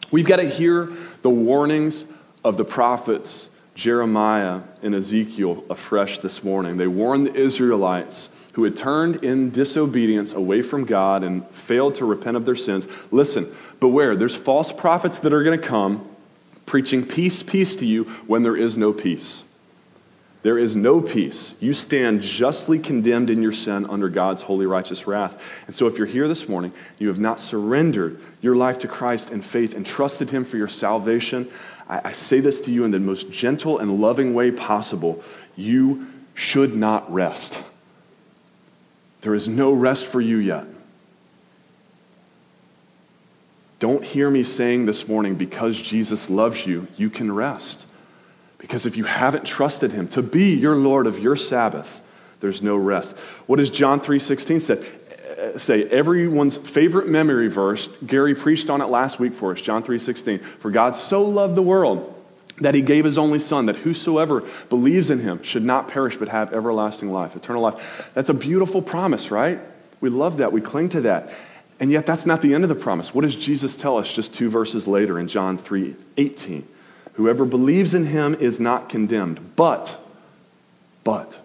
[0.10, 0.89] We've got to hear
[1.21, 2.06] the warnings
[2.43, 6.78] of the prophets Jeremiah and Ezekiel afresh this morning.
[6.78, 12.06] They warned the Israelites who had turned in disobedience away from God and failed to
[12.06, 12.88] repent of their sins.
[13.12, 16.10] Listen, beware, there's false prophets that are going to come
[16.66, 19.44] preaching peace, peace to you when there is no peace.
[20.42, 21.54] There is no peace.
[21.60, 25.40] You stand justly condemned in your sin under God's holy, righteous wrath.
[25.68, 29.30] And so, if you're here this morning, you have not surrendered your life to Christ
[29.30, 31.50] in faith and trusted Him for your salvation,
[31.89, 35.23] I, I say this to you in the most gentle and loving way possible.
[35.56, 37.63] You should not rest.
[39.21, 40.65] There is no rest for you yet.
[43.80, 47.86] Don't hear me saying this morning, because Jesus loves you, you can rest.
[48.58, 52.02] Because if you haven't trusted him to be your Lord of your Sabbath,
[52.39, 53.15] there's no rest.
[53.45, 54.84] What does John 3:16 say?
[55.58, 57.90] Say everyone's favorite memory verse.
[58.06, 60.40] Gary preached on it last week for us, John 3:16.
[60.60, 62.14] For God so loved the world
[62.60, 66.30] that he gave his only son that whosoever believes in him should not perish but
[66.30, 68.10] have everlasting life, eternal life.
[68.14, 69.60] That's a beautiful promise, right?
[70.02, 70.52] We love that.
[70.52, 71.32] We cling to that.
[71.80, 73.14] And yet that's not the end of the promise.
[73.14, 76.64] What does Jesus tell us just two verses later in John 3:18?
[77.14, 80.00] Whoever believes in him is not condemned, but,
[81.04, 81.40] but,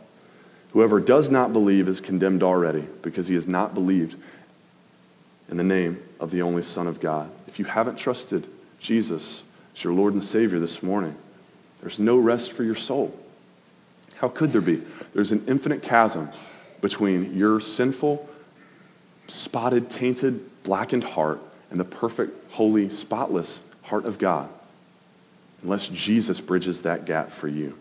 [0.72, 4.16] whoever does not believe is condemned already because he has not believed
[5.48, 7.30] in the name of the only Son of God.
[7.46, 8.46] If you haven't trusted
[8.80, 9.44] Jesus
[9.76, 11.14] as your Lord and Savior this morning,
[11.80, 13.18] there's no rest for your soul.
[14.16, 14.80] How could there be?
[15.14, 16.30] There's an infinite chasm
[16.80, 18.28] between your sinful,
[19.26, 24.48] spotted, tainted, blackened heart and the perfect, holy, spotless heart of God
[25.62, 27.78] unless Jesus bridges that gap for you.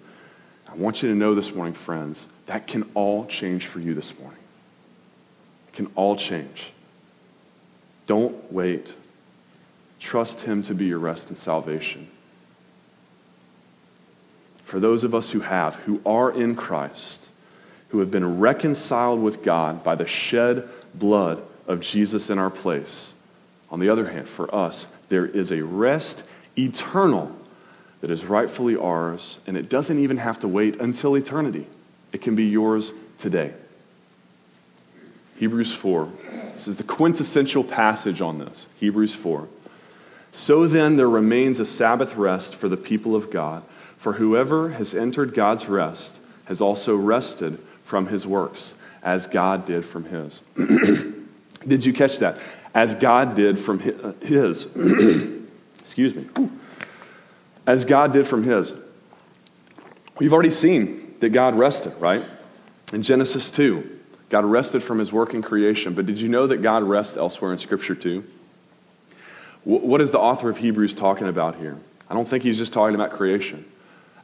[0.72, 4.18] I want you to know this morning, friends, that can all change for you this
[4.18, 4.40] morning.
[5.68, 6.72] It can all change.
[8.08, 8.96] Don't wait.
[10.00, 12.08] Trust Him to be your rest and salvation.
[14.64, 17.30] For those of us who have, who are in Christ,
[17.90, 23.14] who have been reconciled with God by the shed blood of Jesus in our place,
[23.70, 26.24] on the other hand, for us, there is a rest
[26.58, 27.36] eternal
[28.02, 31.68] that is rightfully ours, and it doesn't even have to wait until eternity.
[32.12, 33.54] It can be yours today.
[35.38, 36.10] Hebrews 4.
[36.54, 38.66] This is the quintessential passage on this.
[38.80, 39.48] Hebrews 4.
[40.32, 43.64] So then, there remains a Sabbath rest for the people of God,
[43.98, 49.86] for whoever has entered God's rest has also rested from his works, as God did
[49.86, 50.42] from his.
[51.68, 52.38] did you catch that?
[52.74, 54.66] As God did from uh, his.
[55.80, 56.28] Excuse me.
[56.40, 56.52] Ooh
[57.65, 58.74] as God did from his.
[60.19, 62.24] We've already seen that God rested, right?
[62.93, 65.93] In Genesis 2, God rested from his work in creation.
[65.93, 68.26] But did you know that God rests elsewhere in Scripture too?
[69.63, 71.78] What is the author of Hebrews talking about here?
[72.10, 73.65] I don't think he's just talking about creation.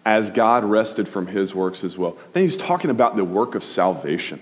[0.03, 2.17] As God rested from his works as well.
[2.17, 4.39] I think he's talking about the work of salvation.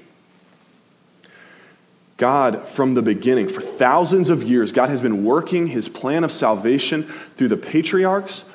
[2.17, 6.31] God, from the beginning, for thousands of years, God has been working his plan of
[6.31, 7.03] salvation
[7.35, 8.45] through the patriarchs,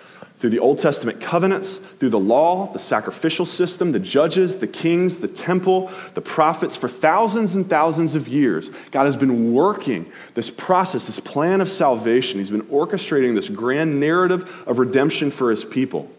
[0.41, 5.19] through the Old Testament covenants, through the law, the sacrificial system, the judges, the kings,
[5.19, 8.71] the temple, the prophets, for thousands and thousands of years.
[8.91, 12.39] God has been working this process, this plan of salvation.
[12.39, 16.11] He's been orchestrating this grand narrative of redemption for his people.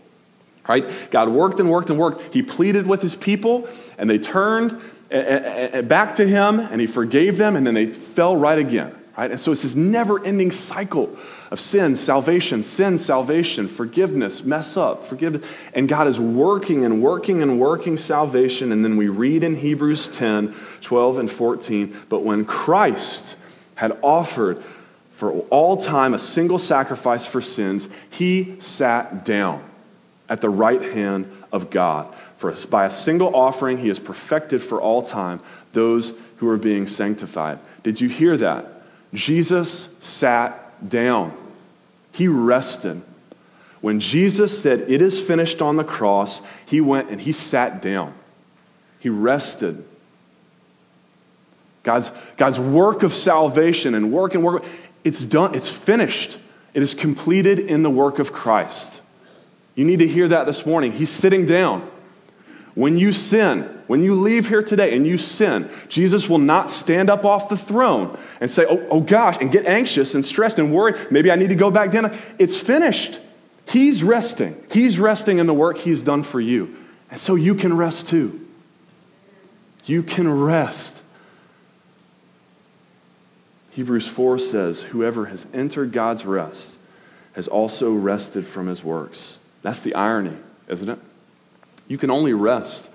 [0.70, 0.88] Right?
[1.10, 2.32] God worked and worked and worked.
[2.32, 4.74] He pleaded with his people, and they turned
[5.10, 8.60] eh, eh, eh, back to him, and he forgave them, and then they fell right
[8.60, 8.96] again.
[9.18, 9.30] Right?
[9.30, 11.16] And so it's this never ending cycle
[11.52, 15.46] of sin, salvation, sin, salvation, forgiveness, mess up, forgiveness.
[15.74, 18.72] And God is working and working and working salvation.
[18.72, 23.36] And then we read in Hebrews 10, 12, and 14, but when Christ
[23.76, 24.64] had offered
[25.10, 29.62] for all time a single sacrifice for sins, he sat down
[30.30, 32.16] at the right hand of God.
[32.38, 35.42] For by a single offering, he has perfected for all time
[35.74, 37.60] those who are being sanctified.
[37.84, 38.81] Did you hear that?
[39.14, 41.36] Jesus sat down.
[42.14, 43.02] He rested.
[43.82, 48.14] When Jesus said, It is finished on the cross, he went and he sat down.
[49.00, 49.84] He rested.
[51.84, 54.64] God's, God's work of salvation and work and work,
[55.04, 56.38] it's done, it's finished.
[56.74, 59.02] It is completed in the work of Christ.
[59.76, 60.92] You need to hear that this morning.
[60.92, 61.90] He's sitting down.
[62.76, 67.10] When you sin, when you leave here today and you sin, Jesus will not stand
[67.10, 70.72] up off the throne and say, oh, oh gosh, and get anxious and stressed and
[70.74, 71.12] worried.
[71.12, 72.18] Maybe I need to go back down.
[72.40, 73.20] It's finished.
[73.68, 74.56] He's resting.
[74.72, 76.74] He's resting in the work He's done for you.
[77.10, 78.48] And so you can rest too.
[79.84, 81.04] You can rest.
[83.72, 86.80] Hebrews 4 says, Whoever has entered God's rest
[87.34, 89.38] has also rested from his works.
[89.64, 90.38] That's the irony,
[90.70, 91.00] isn't it?
[91.90, 92.88] You can only rest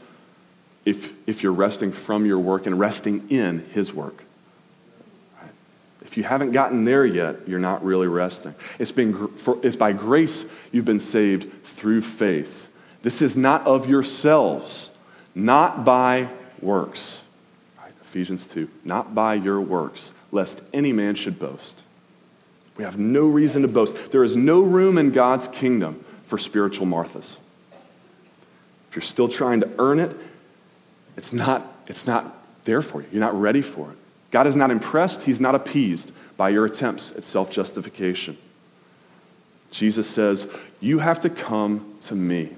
[0.87, 4.23] if, if you're resting from your work and resting in His work.
[6.01, 8.55] If you haven't gotten there yet, you're not really resting.
[8.79, 9.29] It's, been,
[9.63, 12.73] it's by grace you've been saved through faith.
[13.03, 14.91] This is not of yourselves,
[15.35, 16.29] not by
[16.63, 17.21] works.
[17.79, 17.93] Right?
[18.03, 21.83] Ephesians 2, not by your works, lest any man should boast.
[22.77, 24.13] We have no reason to boast.
[24.13, 27.37] There is no room in God's kingdom for spiritual Marthas
[28.89, 30.15] If you're still trying to earn it,
[31.17, 33.09] it's not, it's not there for you.
[33.13, 33.99] You're not ready for it.
[34.31, 38.37] God is not impressed, He's not appeased by your attempts at self justification.
[39.71, 40.47] Jesus says,
[40.81, 42.51] You have to come to me,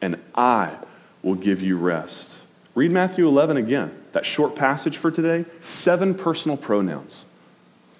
[0.00, 0.74] and I
[1.22, 2.38] will give you rest.
[2.74, 5.46] Read Matthew 11 again, that short passage for today.
[5.60, 7.24] Seven personal pronouns.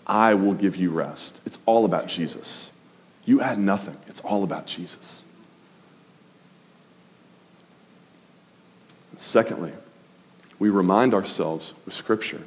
[0.07, 1.41] I will give you rest.
[1.47, 2.71] It's all about Jesus.
[3.25, 5.23] You add nothing, it's all about Jesus.
[9.17, 9.73] Secondly,
[10.59, 12.43] we remind ourselves with Scripture.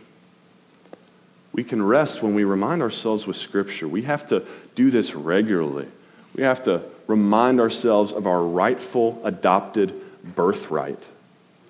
[1.52, 3.88] We can rest when we remind ourselves with Scripture.
[3.88, 4.46] We have to
[4.76, 5.88] do this regularly.
[6.36, 9.94] We have to remind ourselves of our rightful adopted
[10.36, 11.08] birthright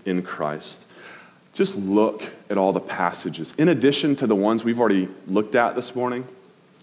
[0.05, 0.85] in Christ.
[1.53, 3.53] Just look at all the passages.
[3.57, 6.27] In addition to the ones we've already looked at this morning,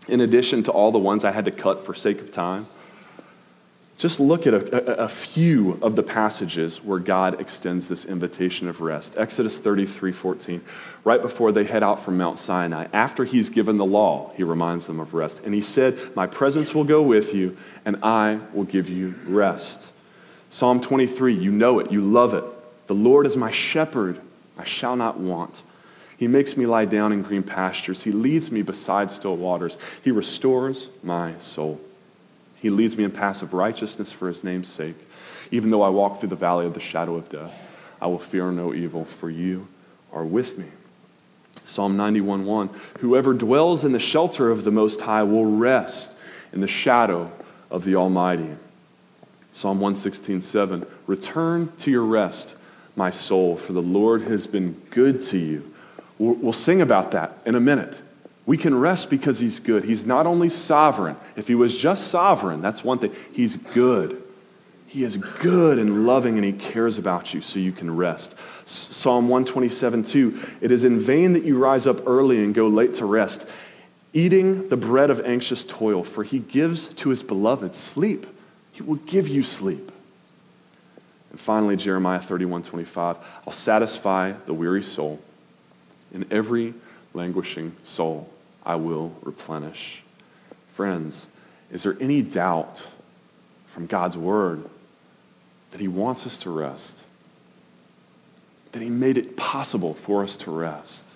[0.09, 2.67] in addition to all the ones I had to cut for sake of time,
[3.97, 8.69] just look at a, a, a, few of the passages where God extends this invitation
[8.69, 9.17] of rest.
[9.17, 10.63] Exodus 33 14,
[11.03, 14.87] right before they head out from Mount Sinai, after he's given the law, he reminds
[14.87, 15.41] them of rest.
[15.45, 17.57] And he said, My presence will go with you,
[17.87, 19.91] and I will give you rest.
[20.51, 22.45] Psalm 23, you know it, you love it.
[22.89, 24.21] The Lord is my shepherd,
[24.59, 25.63] I shall not want.
[26.19, 30.11] He makes me lie down in green pastures, He leads me beside still waters, He
[30.11, 31.81] restores my soul.
[32.57, 34.97] He leads me in paths of righteousness for his name's sake.
[35.51, 37.55] Even though I walk through the valley of the shadow of death,
[38.01, 39.69] I will fear no evil, for you
[40.13, 40.67] are with me.
[41.65, 46.15] Psalm 91:1 Whoever dwells in the shelter of the Most High will rest
[46.53, 47.31] in the shadow
[47.71, 48.57] of the Almighty.
[49.53, 52.55] Psalm 116:7 Return to your rest,
[52.95, 55.73] my soul, for the Lord has been good to you.
[56.19, 58.01] We'll sing about that in a minute.
[58.47, 59.83] We can rest because he's good.
[59.83, 61.17] He's not only sovereign.
[61.35, 63.13] If he was just sovereign, that's one thing.
[63.33, 64.23] He's good.
[64.87, 68.37] He is good and loving, and he cares about you, so you can rest.
[68.65, 72.95] Psalm 127 2 It is in vain that you rise up early and go late
[72.95, 73.47] to rest,
[74.13, 78.29] eating the bread of anxious toil, for he gives to his beloved sleep.
[78.71, 79.91] He will give you sleep.
[81.33, 85.21] And finally, Jeremiah 31 25 I'll satisfy the weary soul
[86.13, 86.75] in every
[87.13, 88.31] languishing soul
[88.67, 90.03] I will replenish.
[90.69, 91.29] friends,
[91.71, 92.87] is there any doubt
[93.67, 94.69] from God's word
[95.71, 97.05] that He wants us to rest?
[98.73, 101.15] That He made it possible for us to rest?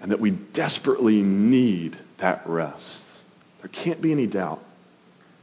[0.00, 3.22] And that we desperately need that rest?
[3.60, 4.64] There can't be any doubt.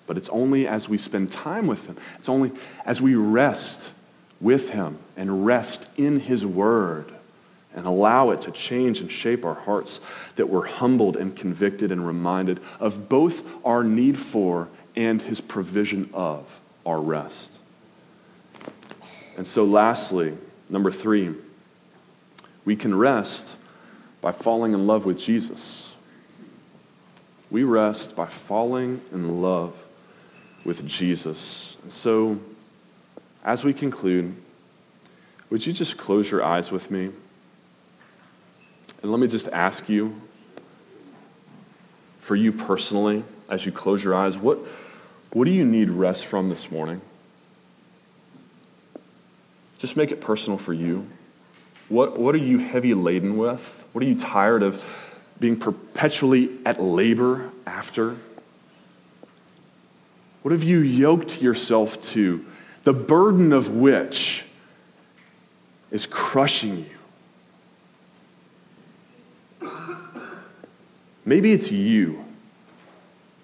[0.07, 2.51] But it's only as we spend time with Him, it's only
[2.83, 3.91] as we rest
[4.41, 7.13] with Him and rest in His Word
[7.79, 10.01] and allow it to change and shape our hearts
[10.35, 14.67] that we're humbled and convicted and reminded of both our need for
[14.97, 17.57] and His provision of our rest.
[19.37, 20.37] And so, lastly,
[20.69, 21.33] number three,
[22.65, 23.55] we can rest
[24.19, 25.95] by falling in love with Jesus.
[27.49, 29.85] We rest by falling in love
[30.65, 31.77] with Jesus.
[31.81, 32.41] And so,
[33.45, 34.35] as we conclude,
[35.49, 37.11] would you just close your eyes with me?
[39.01, 40.21] And let me just ask you,
[42.19, 44.59] for you personally, as you close your eyes, what,
[45.31, 47.01] what do you need rest from this morning?
[49.79, 51.07] Just make it personal for you.
[51.87, 53.87] What, what are you heavy laden with?
[53.93, 54.83] What are you tired of
[55.39, 58.17] being perpetually at labor after?
[60.43, 62.45] What have you yoked yourself to,
[62.83, 64.45] the burden of which
[65.89, 66.98] is crushing you?
[71.29, 72.25] Maybe it's you.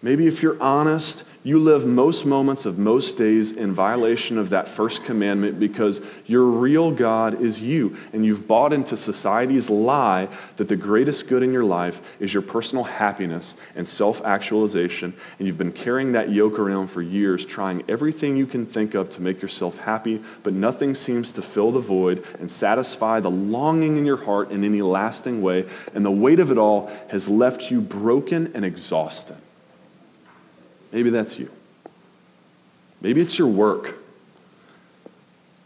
[0.01, 4.67] Maybe if you're honest, you live most moments of most days in violation of that
[4.67, 10.67] first commandment because your real God is you, and you've bought into society's lie that
[10.67, 15.57] the greatest good in your life is your personal happiness and self actualization, and you've
[15.57, 19.39] been carrying that yoke around for years, trying everything you can think of to make
[19.39, 24.17] yourself happy, but nothing seems to fill the void and satisfy the longing in your
[24.17, 28.51] heart in any lasting way, and the weight of it all has left you broken
[28.55, 29.37] and exhausted.
[30.95, 31.51] Maybe that's you.
[33.01, 33.95] Maybe it's your work.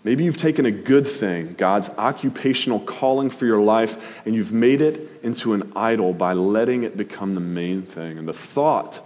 [0.04, 4.82] Maybe you've taken a good thing, God's occupational calling for your life, and you've made
[4.82, 8.18] it into an idol by letting it become the main thing.
[8.18, 9.02] And the thought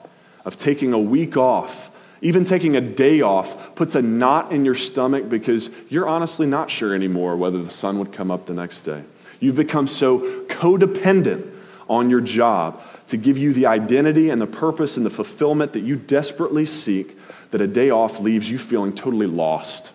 [0.45, 4.75] of taking a week off, even taking a day off, puts a knot in your
[4.75, 8.83] stomach because you're honestly not sure anymore whether the sun would come up the next
[8.83, 9.03] day.
[9.41, 11.51] You've become so codependent
[11.89, 15.81] on your job to give you the identity and the purpose and the fulfillment that
[15.81, 17.17] you desperately seek,
[17.51, 19.91] that a day off leaves you feeling totally lost.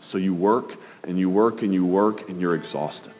[0.00, 3.12] So you work and you work and you work and you're exhausted.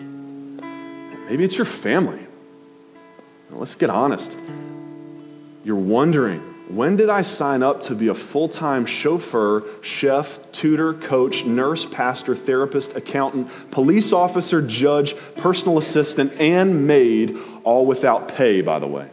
[0.00, 2.26] Maybe it's your family.
[3.50, 4.36] Now, let's get honest.
[5.64, 10.94] You're wondering when did I sign up to be a full time chauffeur, chef, tutor,
[10.94, 18.62] coach, nurse, pastor, therapist, accountant, police officer, judge, personal assistant, and maid, all without pay,
[18.62, 19.08] by the way?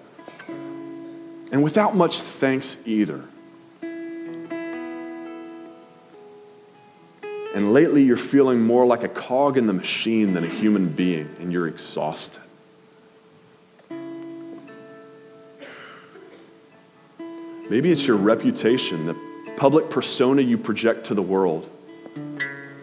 [1.51, 3.23] And without much thanks either.
[7.53, 11.29] And lately, you're feeling more like a cog in the machine than a human being,
[11.39, 12.42] and you're exhausted.
[17.73, 19.15] Maybe it's your reputation, the
[19.57, 21.67] public persona you project to the world,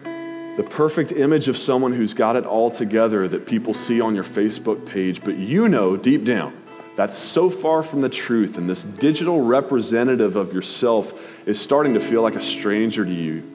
[0.03, 4.25] the perfect image of someone who's got it all together that people see on your
[4.25, 6.53] Facebook page, but you know deep down
[6.97, 12.01] that's so far from the truth, and this digital representative of yourself is starting to
[12.01, 13.49] feel like a stranger to you.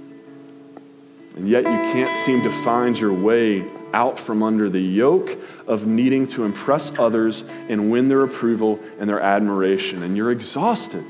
[1.37, 3.63] And yet you can't seem to find your way
[3.93, 9.07] out from under the yoke of needing to impress others and win their approval and
[9.07, 11.05] their admiration, and you're exhausted.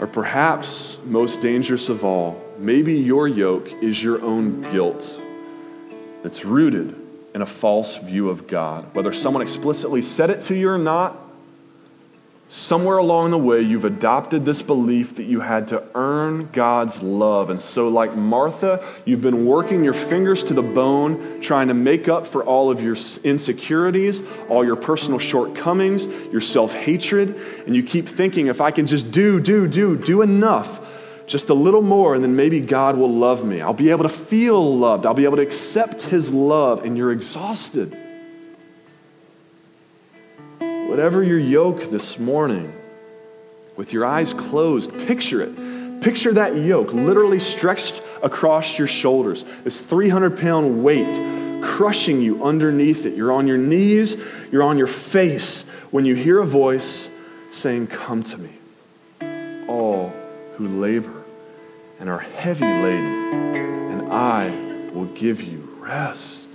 [0.00, 5.20] Or perhaps, most dangerous of all, maybe your yoke is your own guilt
[6.22, 6.94] that's rooted
[7.34, 8.94] in a false view of God.
[8.94, 11.16] Whether someone explicitly said it to you or not,
[12.48, 17.50] somewhere along the way, you've adopted this belief that you had to earn God's love.
[17.50, 22.08] And so, like Martha, you've been working your fingers to the bone, trying to make
[22.08, 27.34] up for all of your insecurities, all your personal shortcomings, your self hatred.
[27.66, 30.92] And you keep thinking, if I can just do, do, do, do enough,
[31.26, 33.60] just a little more, and then maybe God will love me.
[33.60, 37.10] I'll be able to feel loved, I'll be able to accept His love, and you're
[37.10, 38.05] exhausted.
[40.96, 42.72] Whatever your yoke this morning,
[43.76, 46.00] with your eyes closed, picture it.
[46.00, 53.04] Picture that yoke literally stretched across your shoulders, this 300 pound weight crushing you underneath
[53.04, 53.14] it.
[53.14, 54.16] You're on your knees,
[54.50, 57.10] you're on your face when you hear a voice
[57.50, 60.14] saying, Come to me, all
[60.54, 61.24] who labor
[62.00, 63.34] and are heavy laden,
[63.92, 64.48] and I
[64.94, 66.52] will give you rest.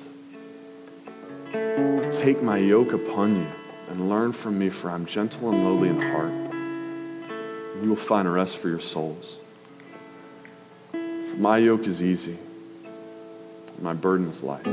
[1.54, 3.61] Take my yoke upon you
[3.92, 6.32] and learn from me, for I'm gentle and lowly in heart.
[6.32, 9.38] And you will find rest for your souls.
[10.92, 12.38] For my yoke is easy,
[13.82, 14.66] my burden is light.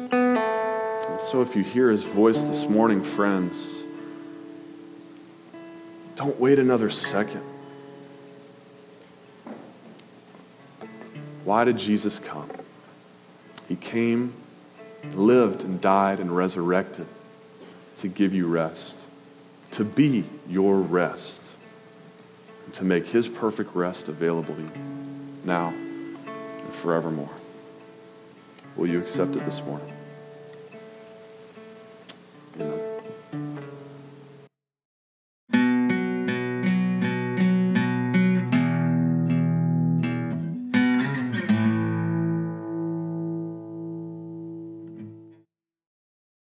[0.00, 3.84] And so, if you hear his voice this morning, friends,
[6.16, 7.42] don't wait another second.
[11.44, 12.50] Why did Jesus come?
[13.68, 14.34] He came,
[15.14, 17.06] lived and died and resurrected
[17.96, 19.04] to give you rest,
[19.72, 21.52] to be your rest,
[22.64, 24.70] and to make his perfect rest available to you
[25.44, 27.30] now and forevermore.
[28.76, 29.92] Will you accept it this morning?
[32.60, 32.87] Amen.